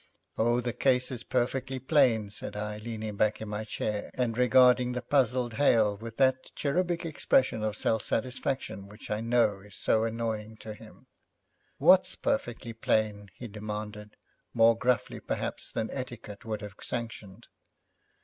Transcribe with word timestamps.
'Oh, 0.35 0.61
the 0.61 0.73
case 0.73 1.11
is 1.11 1.21
perfectly 1.23 1.77
plain,' 1.77 2.31
said 2.31 2.55
I, 2.55 2.79
leaning 2.79 3.17
back 3.17 3.39
in 3.39 3.47
my 3.49 3.63
chair, 3.63 4.09
and 4.15 4.35
regarding 4.35 4.93
the 4.93 5.01
puzzled 5.03 5.53
Hale 5.61 5.95
with 5.95 6.17
that 6.17 6.55
cherubic 6.55 7.05
expression 7.05 7.61
of 7.61 7.75
self 7.75 8.01
satisfaction 8.01 8.87
which 8.87 9.11
I 9.11 9.21
know 9.21 9.59
is 9.59 9.75
so 9.75 10.03
annoying 10.03 10.57
to 10.61 10.73
him. 10.73 11.05
'What's 11.77 12.15
perfectly 12.15 12.73
plain?' 12.73 13.29
he 13.35 13.47
demanded, 13.47 14.17
more 14.55 14.75
gruffly 14.75 15.19
perhaps 15.19 15.71
than 15.71 15.91
etiquette 15.91 16.45
would 16.45 16.61
have 16.63 16.77
sanctioned. 16.81 17.45